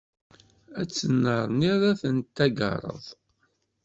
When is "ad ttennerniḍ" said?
0.79-1.81